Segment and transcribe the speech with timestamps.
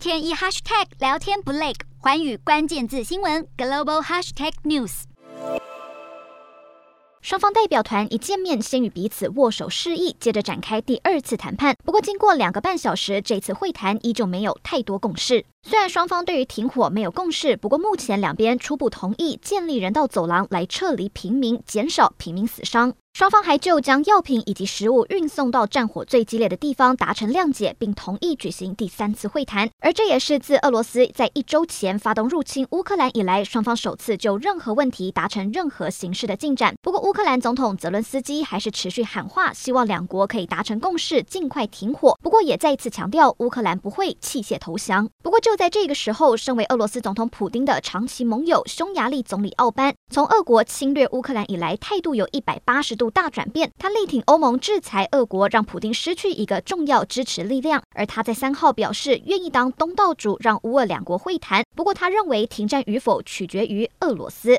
[0.00, 5.02] 天一 hashtag 聊天不累，环宇关键字新闻 global hashtag news。
[7.20, 11.76] 双方代表团一见面，先与彼此握手示意，接着展开第二次谈判。
[11.84, 15.44] 不过，经过两个半小时，这次会谈依旧没有太多共识。
[15.68, 22.94] 虽然双方对于停火没有共识，不过目前两边初步同意建立人道走廊来撤离平民，减少平民死伤。
[23.12, 29.68] 双方还就将药品以及食物运送到战火最激烈的地方达成谅解，并同意举行第三次会谈。
[29.80, 36.76] 而这也是自俄罗斯在一周前发动入侵乌克兰以来，双方首次就任何问题达成任何形式的进展。
[36.80, 42.16] 不过，乌克兰总统泽伦斯基还是持续喊话，希望两国可以达成共识，尽快停火。
[42.22, 45.08] 不过，也再一次强调乌克兰不会弃械投降。
[45.20, 53.68] 不过，就就在这个时候，身为俄罗斯总统普京的长期盟友匈牙利总理奥班，从俄国侵略乌克兰以来，态度有一百八十度大转变。
[53.76, 57.82] 他力挺欧盟制裁俄国，让普丁失去一个重要支持力量。
[57.96, 61.64] 而他在三号表示愿意当东道主，让乌俄两国会谈。
[61.74, 64.56] 不过，他认为停战与否取决于俄罗斯。